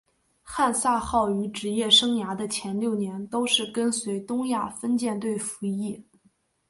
[0.41, 6.03] 汉萨号于职业生涯的前六年都是跟随东亚分舰队服役。